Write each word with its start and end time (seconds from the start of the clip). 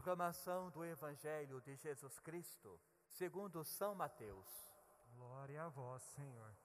Proclamação 0.00 0.70
do 0.70 0.82
Evangelho 0.82 1.60
de 1.60 1.76
Jesus 1.76 2.18
Cristo, 2.20 2.80
segundo 3.06 3.62
São 3.62 3.94
Mateus. 3.94 4.48
Glória 5.14 5.62
a 5.62 5.68
vós, 5.68 6.02
Senhor. 6.16 6.56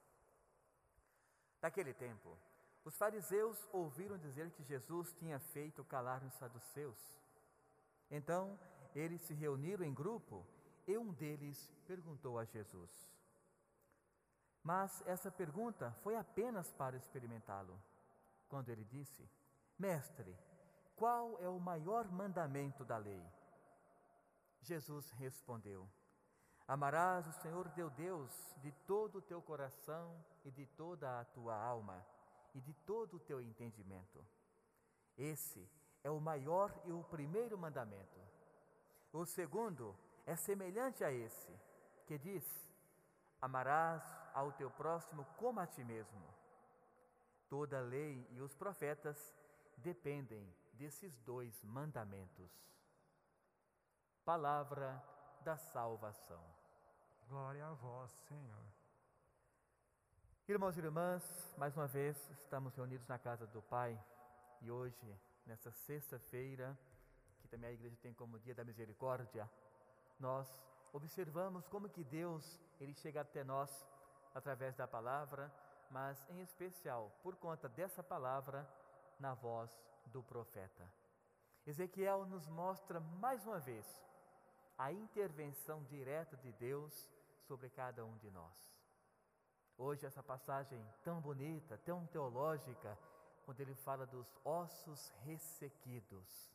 Naquele 1.60 1.92
tempo, 1.92 2.34
os 2.82 2.96
fariseus 2.96 3.58
ouviram 3.74 4.16
dizer 4.16 4.50
que 4.52 4.62
Jesus 4.62 5.12
tinha 5.12 5.38
feito 5.38 5.84
calar 5.84 6.24
os 6.24 6.32
saduceus. 6.32 6.98
Então, 8.10 8.58
eles 8.94 9.20
se 9.20 9.34
reuniram 9.34 9.84
em 9.84 9.92
grupo 9.92 10.46
e 10.86 10.96
um 10.96 11.12
deles 11.12 11.70
perguntou 11.86 12.38
a 12.38 12.44
Jesus. 12.46 12.90
Mas 14.62 15.06
essa 15.06 15.30
pergunta 15.30 15.92
foi 16.02 16.16
apenas 16.16 16.72
para 16.72 16.96
experimentá-lo. 16.96 17.78
Quando 18.48 18.70
ele 18.70 18.84
disse: 18.84 19.28
Mestre, 19.78 20.34
qual 20.96 21.38
é 21.40 21.48
o 21.48 21.60
maior 21.60 22.10
mandamento 22.10 22.84
da 22.84 22.96
lei? 22.96 23.22
Jesus 24.62 25.10
respondeu: 25.10 25.86
Amarás 26.66 27.26
o 27.28 27.32
Senhor 27.32 27.68
teu 27.70 27.90
Deus 27.90 28.32
de 28.62 28.72
todo 28.86 29.18
o 29.18 29.22
teu 29.22 29.40
coração 29.42 30.24
e 30.44 30.50
de 30.50 30.66
toda 30.66 31.20
a 31.20 31.24
tua 31.26 31.54
alma 31.54 32.04
e 32.54 32.60
de 32.60 32.72
todo 32.72 33.18
o 33.18 33.20
teu 33.20 33.40
entendimento. 33.40 34.26
Esse 35.16 35.70
é 36.02 36.10
o 36.10 36.20
maior 36.20 36.72
e 36.86 36.92
o 36.92 37.04
primeiro 37.04 37.58
mandamento. 37.58 38.18
O 39.12 39.24
segundo 39.26 39.94
é 40.24 40.34
semelhante 40.34 41.04
a 41.04 41.12
esse, 41.12 41.52
que 42.06 42.18
diz: 42.18 42.44
Amarás 43.40 44.02
ao 44.32 44.50
teu 44.52 44.70
próximo 44.70 45.26
como 45.36 45.60
a 45.60 45.66
ti 45.66 45.84
mesmo. 45.84 46.26
Toda 47.48 47.78
a 47.78 47.82
lei 47.82 48.26
e 48.32 48.40
os 48.40 48.54
profetas 48.54 49.36
dependem 49.76 50.52
desses 50.76 51.16
dois 51.20 51.62
mandamentos. 51.64 52.50
Palavra 54.24 55.02
da 55.40 55.56
salvação. 55.56 56.42
Glória 57.28 57.66
a 57.66 57.72
vós, 57.72 58.12
Senhor. 58.28 58.64
Irmãos 60.48 60.76
e 60.76 60.80
irmãs, 60.80 61.54
mais 61.56 61.76
uma 61.76 61.86
vez 61.86 62.16
estamos 62.30 62.74
reunidos 62.76 63.06
na 63.08 63.18
casa 63.18 63.46
do 63.46 63.62
Pai 63.62 63.98
e 64.60 64.70
hoje, 64.70 65.18
nessa 65.44 65.72
sexta-feira, 65.72 66.78
que 67.40 67.48
também 67.48 67.70
a 67.70 67.72
igreja 67.72 67.96
tem 68.00 68.12
como 68.14 68.38
dia 68.38 68.54
da 68.54 68.64
misericórdia, 68.64 69.50
nós 70.20 70.48
observamos 70.92 71.66
como 71.68 71.88
que 71.88 72.04
Deus, 72.04 72.60
ele 72.80 72.94
chega 72.94 73.22
até 73.22 73.42
nós 73.42 73.70
através 74.34 74.76
da 74.76 74.86
palavra, 74.86 75.52
mas 75.90 76.24
em 76.28 76.40
especial 76.40 77.10
por 77.22 77.34
conta 77.36 77.68
dessa 77.68 78.02
palavra 78.02 78.68
na 79.18 79.34
voz 79.34 79.70
do 80.06 80.22
profeta. 80.22 80.90
Ezequiel 81.66 82.26
nos 82.26 82.46
mostra 82.46 83.00
mais 83.00 83.44
uma 83.44 83.58
vez 83.58 83.84
a 84.78 84.92
intervenção 84.92 85.82
direta 85.84 86.36
de 86.36 86.52
Deus 86.52 87.10
sobre 87.40 87.68
cada 87.70 88.04
um 88.04 88.16
de 88.18 88.30
nós. 88.30 88.76
Hoje, 89.78 90.06
essa 90.06 90.22
passagem 90.22 90.82
tão 91.02 91.20
bonita, 91.20 91.76
tão 91.78 92.06
teológica, 92.06 92.98
quando 93.44 93.60
ele 93.60 93.74
fala 93.74 94.06
dos 94.06 94.26
ossos 94.44 95.10
ressequidos. 95.24 96.50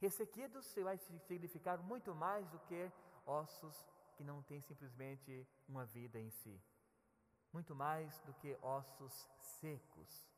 Ressequidos 0.00 0.74
vai 0.76 0.96
significar 0.96 1.78
muito 1.78 2.14
mais 2.14 2.48
do 2.50 2.58
que 2.60 2.90
ossos 3.26 3.86
que 4.16 4.24
não 4.24 4.42
têm 4.42 4.60
simplesmente 4.60 5.46
uma 5.68 5.84
vida 5.84 6.18
em 6.18 6.30
si. 6.30 6.60
Muito 7.52 7.74
mais 7.74 8.18
do 8.20 8.34
que 8.34 8.56
ossos 8.62 9.28
secos. 9.40 10.28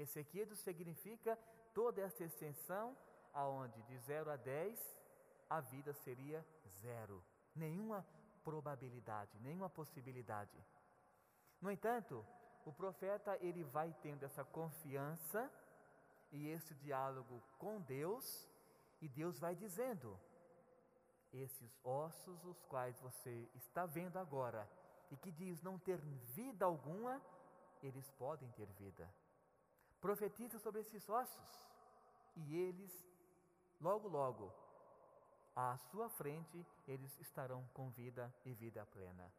Ressequido 0.00 0.56
significa 0.56 1.38
toda 1.74 2.00
essa 2.00 2.24
extensão 2.24 2.96
aonde 3.34 3.82
de 3.82 3.98
0 3.98 4.30
a 4.30 4.36
10 4.36 4.98
a 5.50 5.60
vida 5.60 5.92
seria 5.92 6.42
zero, 6.80 7.22
nenhuma 7.54 8.06
probabilidade, 8.42 9.38
nenhuma 9.40 9.68
possibilidade. 9.68 10.56
No 11.60 11.70
entanto, 11.70 12.24
o 12.64 12.72
profeta 12.72 13.36
ele 13.42 13.62
vai 13.62 13.94
tendo 14.00 14.24
essa 14.24 14.42
confiança 14.42 15.52
e 16.32 16.48
esse 16.48 16.74
diálogo 16.76 17.42
com 17.58 17.78
Deus, 17.82 18.48
e 19.02 19.08
Deus 19.08 19.38
vai 19.38 19.54
dizendo: 19.54 20.18
esses 21.30 21.78
ossos 21.84 22.42
os 22.46 22.62
quais 22.62 22.98
você 23.00 23.46
está 23.54 23.84
vendo 23.84 24.16
agora 24.16 24.66
e 25.10 25.16
que 25.18 25.30
diz 25.30 25.60
não 25.60 25.78
ter 25.78 25.98
vida 25.98 26.64
alguma, 26.64 27.20
eles 27.82 28.08
podem 28.12 28.50
ter 28.52 28.66
vida 28.72 29.19
profetiza 30.00 30.58
sobre 30.58 30.80
esses 30.80 31.08
ossos 31.08 31.64
e 32.36 32.56
eles, 32.56 33.06
logo, 33.80 34.08
logo, 34.08 34.52
à 35.54 35.76
sua 35.76 36.08
frente, 36.08 36.64
eles 36.86 37.18
estarão 37.20 37.64
com 37.74 37.90
vida 37.90 38.32
e 38.44 38.52
vida 38.54 38.86
plena. 38.86 39.30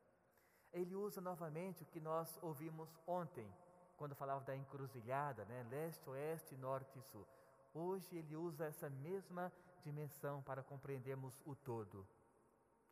Ele 0.72 0.96
usa 0.96 1.20
novamente 1.20 1.84
o 1.84 1.86
que 1.86 2.00
nós 2.00 2.38
ouvimos 2.42 2.90
ontem, 3.08 3.52
quando 3.98 4.16
falava 4.16 4.46
da 4.46 4.56
encruzilhada, 4.56 5.46
né? 5.46 5.66
leste, 5.70 6.10
oeste, 6.10 6.56
norte 6.56 6.98
e 6.98 7.02
sul. 7.04 7.28
Hoje 7.74 8.18
ele 8.18 8.36
usa 8.36 8.66
essa 8.66 8.90
mesma 8.90 9.52
dimensão 9.84 10.42
para 10.44 10.64
compreendermos 10.64 11.42
o 11.46 11.56
todo. 11.56 12.08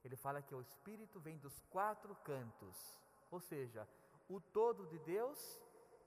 Ele 0.04 0.16
fala 0.16 0.42
que 0.42 0.56
o 0.56 0.62
Espírito 0.62 1.20
vem 1.20 1.38
dos 1.38 1.60
quatro 1.70 2.16
cantos, 2.24 2.98
ou 3.30 3.40
seja, 3.40 3.88
o 4.30 4.40
todo 4.40 4.86
de 4.88 4.98
Deus 5.00 5.60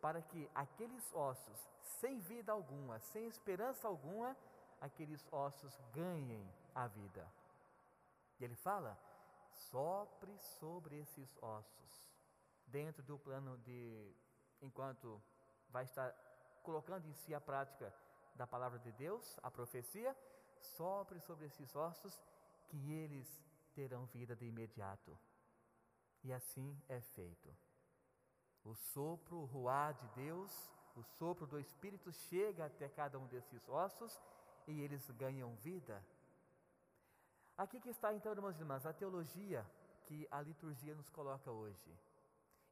para 0.02 0.20
que 0.20 0.50
aqueles 0.52 1.14
ossos, 1.14 1.58
sem 2.00 2.18
vida 2.18 2.50
alguma, 2.50 2.98
sem 2.98 3.26
esperança 3.28 3.86
alguma, 3.86 4.36
aqueles 4.80 5.24
ossos 5.32 5.80
ganhem 5.92 6.44
a 6.74 6.88
vida. 6.88 7.24
E 8.40 8.44
ele 8.44 8.56
fala: 8.56 8.98
sopre 9.70 10.36
sobre 10.58 10.98
esses 10.98 11.38
ossos, 11.40 12.10
dentro 12.66 13.02
do 13.04 13.16
plano 13.16 13.56
de, 13.58 14.12
enquanto 14.60 15.22
vai 15.70 15.84
estar 15.84 16.12
colocando 16.64 17.06
em 17.06 17.14
si 17.14 17.32
a 17.32 17.40
prática 17.40 17.94
da 18.34 18.46
palavra 18.46 18.80
de 18.80 18.90
Deus, 18.92 19.38
a 19.40 19.50
profecia, 19.52 20.16
sopre 20.60 21.20
sobre 21.20 21.46
esses 21.46 21.76
ossos, 21.76 22.20
que 22.66 22.92
eles 22.92 23.28
terão 23.72 24.06
vida 24.06 24.34
de 24.34 24.46
imediato. 24.46 25.16
E 26.24 26.32
assim 26.32 26.76
é 26.88 27.00
feito. 27.00 27.54
O 28.64 28.74
sopro, 28.74 29.38
o 29.38 29.44
ruá 29.44 29.92
de 29.92 30.06
Deus, 30.08 30.70
o 30.96 31.02
sopro 31.02 31.46
do 31.46 31.58
Espírito 31.58 32.12
chega 32.12 32.66
até 32.66 32.88
cada 32.88 33.18
um 33.18 33.26
desses 33.26 33.68
ossos 33.68 34.20
e 34.66 34.80
eles 34.80 35.10
ganham 35.10 35.54
vida. 35.56 36.02
Aqui 37.56 37.80
que 37.80 37.90
está 37.90 38.14
então, 38.14 38.32
irmãos 38.32 38.56
e 38.56 38.60
irmãs, 38.60 38.86
a 38.86 38.92
teologia 38.92 39.66
que 40.04 40.26
a 40.30 40.40
liturgia 40.40 40.94
nos 40.94 41.10
coloca 41.10 41.50
hoje. 41.50 41.92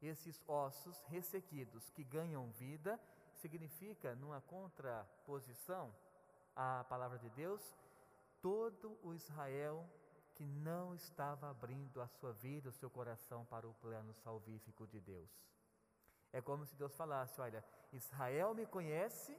Esses 0.01 0.43
ossos 0.49 1.03
ressequidos 1.05 1.91
que 1.91 2.03
ganham 2.05 2.51
vida 2.53 2.99
significa, 3.35 4.15
numa 4.15 4.41
contraposição 4.41 5.95
à 6.57 6.85
palavra 6.85 7.19
de 7.19 7.29
Deus, 7.31 7.77
todo 8.41 8.99
o 9.03 9.13
Israel 9.13 9.87
que 10.35 10.47
não 10.47 10.95
estava 10.95 11.51
abrindo 11.51 12.01
a 12.01 12.09
sua 12.09 12.33
vida, 12.33 12.71
o 12.71 12.73
seu 12.73 12.89
coração 12.89 13.45
para 13.45 13.69
o 13.69 13.75
plano 13.75 14.15
salvífico 14.15 14.87
de 14.87 15.01
Deus. 15.01 15.31
É 16.33 16.41
como 16.41 16.65
se 16.65 16.75
Deus 16.77 16.95
falasse: 16.97 17.41
Olha, 17.41 17.65
Israel 17.93 18.55
me 18.55 18.67
conhece, 18.67 19.37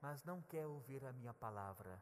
mas 0.00 0.22
não 0.24 0.40
quer 0.42 0.66
ouvir 0.66 1.04
a 1.04 1.12
minha 1.12 1.34
palavra. 1.34 2.00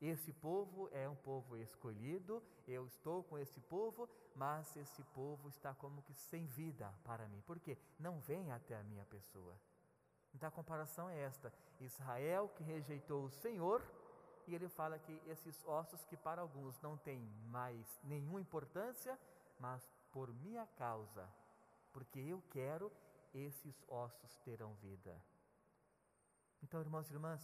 Esse 0.00 0.32
povo 0.32 0.90
é 0.92 1.08
um 1.08 1.16
povo 1.16 1.56
escolhido, 1.56 2.42
eu 2.66 2.86
estou 2.86 3.24
com 3.24 3.38
esse 3.38 3.60
povo, 3.62 4.08
mas 4.34 4.76
esse 4.76 5.02
povo 5.02 5.48
está 5.48 5.74
como 5.74 6.02
que 6.02 6.12
sem 6.12 6.46
vida 6.46 6.92
para 7.02 7.26
mim, 7.28 7.42
porque 7.46 7.78
não 7.98 8.20
vem 8.20 8.52
até 8.52 8.76
a 8.76 8.82
minha 8.82 9.06
pessoa. 9.06 9.58
Então 10.34 10.48
a 10.48 10.52
comparação 10.52 11.08
é 11.08 11.20
esta: 11.20 11.52
Israel 11.80 12.50
que 12.50 12.62
rejeitou 12.62 13.24
o 13.24 13.30
Senhor, 13.30 13.82
e 14.46 14.54
ele 14.54 14.68
fala 14.68 14.98
que 14.98 15.20
esses 15.26 15.64
ossos 15.66 16.04
que 16.04 16.16
para 16.16 16.42
alguns 16.42 16.78
não 16.80 16.96
têm 16.98 17.20
mais 17.46 17.98
nenhuma 18.04 18.40
importância, 18.40 19.18
mas 19.58 19.90
por 20.12 20.32
minha 20.32 20.66
causa 20.66 21.26
porque 21.96 22.20
eu 22.20 22.42
quero, 22.50 22.92
esses 23.32 23.82
ossos 23.88 24.36
terão 24.44 24.74
vida. 24.74 25.18
Então, 26.62 26.78
irmãos 26.78 27.08
e 27.08 27.14
irmãs, 27.14 27.40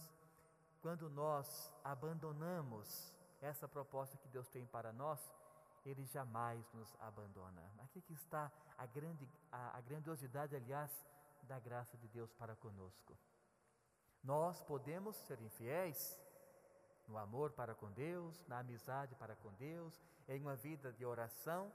quando 0.79 1.09
nós 1.09 1.73
abandonamos 1.83 3.11
essa 3.41 3.67
proposta 3.67 4.15
que 4.15 4.27
Deus 4.27 4.47
tem 4.49 4.63
para 4.67 4.93
nós, 4.93 5.19
Ele 5.83 6.05
jamais 6.05 6.71
nos 6.71 6.95
abandona. 6.99 7.67
Aqui 7.79 7.99
que 7.99 8.13
está 8.13 8.51
a, 8.77 8.85
grande, 8.85 9.27
a, 9.51 9.75
a 9.75 9.81
grandiosidade, 9.81 10.55
aliás, 10.55 11.03
da 11.41 11.57
graça 11.57 11.97
de 11.97 12.07
Deus 12.09 12.31
para 12.33 12.55
conosco. 12.55 13.17
Nós 14.23 14.61
podemos 14.61 15.15
ser 15.15 15.41
infiéis 15.41 16.21
no 17.07 17.17
amor 17.17 17.53
para 17.53 17.73
com 17.73 17.91
Deus, 17.91 18.45
na 18.47 18.59
amizade 18.59 19.15
para 19.15 19.35
com 19.35 19.51
Deus, 19.53 19.99
em 20.27 20.39
uma 20.39 20.55
vida 20.55 20.93
de 20.93 21.03
oração, 21.03 21.73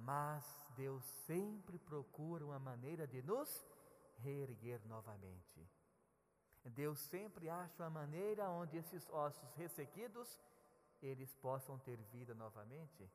mas 0.00 0.44
Deus 0.76 1.04
sempre 1.26 1.78
procura 1.78 2.44
uma 2.44 2.58
maneira 2.58 3.06
de 3.06 3.22
nos 3.22 3.64
reerguer 4.18 4.80
novamente. 4.86 5.68
Deus 6.64 6.98
sempre 6.98 7.48
acha 7.48 7.82
uma 7.82 7.90
maneira 7.90 8.48
onde 8.50 8.76
esses 8.76 9.08
ossos 9.10 9.54
ressequidos 9.54 10.38
eles 11.00 11.32
possam 11.36 11.78
ter 11.78 11.96
vida 12.12 12.34
novamente, 12.34 13.08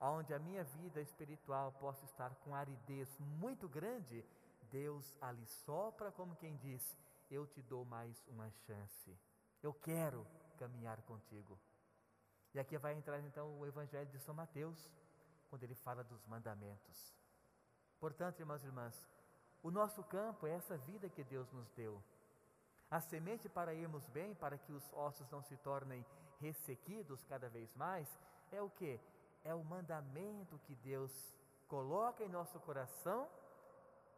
aonde 0.00 0.34
a 0.34 0.38
minha 0.38 0.64
vida 0.64 1.00
espiritual 1.00 1.72
possa 1.72 2.04
estar 2.04 2.34
com 2.36 2.54
aridez 2.54 3.08
muito 3.18 3.68
grande, 3.68 4.24
Deus 4.70 5.16
ali 5.20 5.46
sopra 5.46 6.10
como 6.12 6.36
quem 6.36 6.56
diz: 6.56 6.98
eu 7.30 7.46
te 7.46 7.62
dou 7.62 7.84
mais 7.84 8.22
uma 8.28 8.50
chance. 8.66 9.16
Eu 9.62 9.72
quero 9.72 10.26
caminhar 10.56 11.00
contigo. 11.02 11.58
E 12.54 12.58
aqui 12.58 12.76
vai 12.78 12.94
entrar 12.94 13.20
então 13.20 13.58
o 13.58 13.66
Evangelho 13.66 14.08
de 14.10 14.18
São 14.18 14.34
Mateus, 14.34 14.90
quando 15.48 15.62
ele 15.64 15.74
fala 15.74 16.04
dos 16.04 16.24
mandamentos. 16.26 17.14
Portanto, 17.98 18.40
irmãos 18.40 18.62
e 18.62 18.66
irmãs, 18.66 18.94
o 19.62 19.70
nosso 19.70 20.02
campo 20.04 20.46
é 20.46 20.52
essa 20.52 20.76
vida 20.76 21.08
que 21.08 21.24
Deus 21.24 21.50
nos 21.52 21.68
deu. 21.70 22.02
A 22.90 23.00
semente 23.00 23.48
para 23.48 23.74
irmos 23.74 24.06
bem, 24.08 24.34
para 24.34 24.56
que 24.56 24.72
os 24.72 24.92
ossos 24.92 25.28
não 25.30 25.42
se 25.42 25.56
tornem 25.58 26.04
ressequidos 26.40 27.24
cada 27.24 27.48
vez 27.48 27.74
mais, 27.74 28.08
é 28.50 28.62
o 28.62 28.70
que? 28.70 29.00
É 29.44 29.54
o 29.54 29.64
mandamento 29.64 30.58
que 30.60 30.74
Deus 30.76 31.12
coloca 31.66 32.24
em 32.24 32.28
nosso 32.28 32.58
coração, 32.60 33.28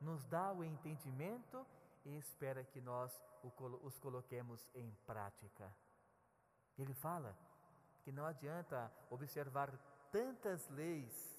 nos 0.00 0.25
dá 0.26 0.53
o 0.53 0.62
entendimento 0.62 1.67
e 2.05 2.17
espera 2.17 2.65
que 2.65 2.81
nós 2.81 3.12
os 3.83 3.99
coloquemos 3.99 4.69
em 4.75 4.91
prática. 5.06 5.75
Ele 6.79 6.94
fala 6.94 7.37
que 8.03 8.12
não 8.12 8.25
adianta 8.25 8.91
observar 9.11 9.71
tantas 10.11 10.69
leis 10.71 11.31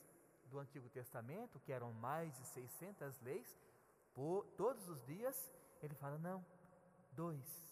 do 0.50 0.60
Antigo 0.60 0.90
Testamento, 0.90 1.60
que 1.60 1.72
eram 1.72 1.94
mais 1.94 2.36
de 2.38 2.46
600 2.46 3.20
leis, 3.22 3.58
por, 4.14 4.46
todos 4.58 4.88
os 4.90 5.04
dias, 5.06 5.52
ele 5.82 5.96
fala: 5.96 6.18
não, 6.18 6.46
dois. 7.12 7.72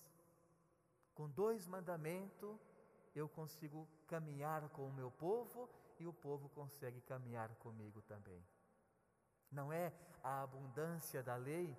Com 1.13 1.30
dois 1.30 1.68
mandamentos, 1.68 2.57
eu 3.13 3.28
consigo 3.28 3.88
caminhar 4.07 4.69
com 4.69 4.88
o 4.88 4.94
meu 4.94 5.12
povo 5.12 5.69
e 6.00 6.07
o 6.07 6.13
povo 6.13 6.48
consegue 6.50 7.01
caminhar 7.01 7.50
comigo 7.56 8.01
também. 8.04 8.42
Não 9.51 9.74
é 9.74 9.92
a 10.24 10.44
abundância 10.44 11.22
da 11.22 11.36
lei 11.36 11.78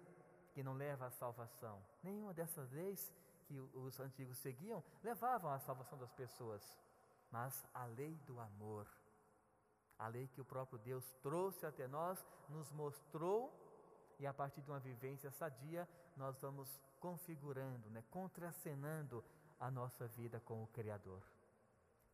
que 0.52 0.62
não 0.62 0.74
leva 0.74 1.06
à 1.06 1.10
salvação. 1.10 1.82
Nenhuma 2.02 2.34
dessas 2.34 2.70
leis 2.72 3.12
que 3.46 3.58
os 3.58 3.98
antigos 3.98 4.38
seguiam 4.38 4.82
levavam 5.02 5.50
à 5.50 5.58
salvação 5.58 5.98
das 5.98 6.12
pessoas, 6.12 6.76
mas 7.30 7.64
a 7.72 7.86
lei 7.86 8.14
do 8.26 8.38
amor. 8.38 8.86
A 10.00 10.08
lei 10.08 10.26
que 10.28 10.40
o 10.40 10.44
próprio 10.46 10.78
Deus 10.78 11.04
trouxe 11.22 11.66
até 11.66 11.86
nós, 11.86 12.18
nos 12.48 12.72
mostrou, 12.72 13.52
e 14.18 14.26
a 14.26 14.32
partir 14.32 14.62
de 14.62 14.70
uma 14.70 14.80
vivência 14.80 15.30
sadia, 15.30 15.86
nós 16.16 16.40
vamos 16.40 16.80
configurando, 16.98 17.90
né, 17.90 18.02
contracenando 18.10 19.22
a 19.58 19.70
nossa 19.70 20.08
vida 20.08 20.40
com 20.40 20.62
o 20.62 20.66
Criador. 20.68 21.22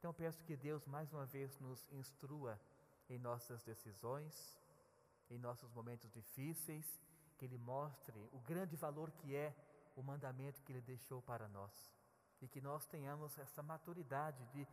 Então 0.01 0.13
peço 0.13 0.43
que 0.43 0.57
Deus 0.57 0.85
mais 0.85 1.13
uma 1.13 1.27
vez 1.27 1.57
nos 1.61 1.89
instrua 1.93 2.61
em 3.09 3.21
nossas 3.21 3.63
decisões, 3.63 4.59
em 5.31 5.39
nossos 5.39 5.71
momentos 5.71 6.11
difíceis, 6.11 7.01
que 7.39 7.45
Ele 7.45 7.57
mostre 7.57 8.19
o 8.33 8.41
grande 8.41 8.75
valor 8.75 9.13
que 9.13 9.33
é 9.37 9.55
o 9.95 10.03
mandamento 10.03 10.61
que 10.63 10.73
Ele 10.73 10.81
deixou 10.81 11.23
para 11.23 11.47
nós 11.47 11.73
e 12.43 12.49
que 12.49 12.61
nós 12.61 12.85
tenhamos 12.87 13.39
essa 13.39 13.63
maturidade 13.63 14.45
de 14.47 14.67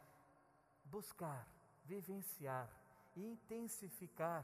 buscar, 0.84 1.48
vivenciar 1.86 2.68
e 3.16 3.26
intensificar 3.26 4.44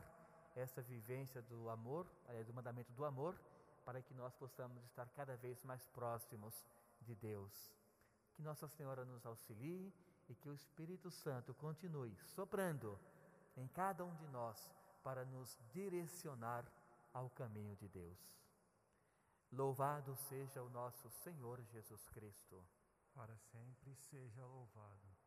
essa 0.56 0.82
vivência 0.82 1.42
do 1.42 1.70
amor, 1.70 2.08
do 2.46 2.54
mandamento 2.54 2.92
do 2.94 3.06
amor, 3.06 3.40
para 3.86 4.02
que 4.02 4.14
nós 4.14 4.36
possamos 4.36 4.84
estar 4.84 5.10
cada 5.10 5.36
vez 5.38 5.64
mais 5.64 5.86
próximos 5.88 6.54
de 7.02 7.16
Deus. 7.16 7.74
Que 8.34 8.42
Nossa 8.42 8.68
Senhora 8.68 9.06
nos 9.06 9.26
auxilie 9.26 9.94
e 10.28 10.36
que 10.36 10.50
o 10.50 10.54
Espírito 10.54 11.10
Santo 11.10 11.54
continue 11.54 12.16
soprando 12.36 13.00
em 13.58 13.68
cada 13.68 14.06
um 14.06 14.16
de 14.16 14.28
nós 14.28 14.72
para 15.04 15.26
nos 15.26 15.58
direcionar 15.72 16.66
ao 17.14 17.30
caminho 17.30 17.76
de 17.76 17.88
Deus. 17.88 18.18
Louvado 19.52 20.16
seja 20.16 20.62
o 20.62 20.70
nosso 20.70 21.10
Senhor 21.10 21.62
Jesus 21.64 22.08
Cristo. 22.10 22.64
Para 23.14 23.36
sempre 23.38 23.96
seja 23.96 24.46
louvado. 24.46 25.19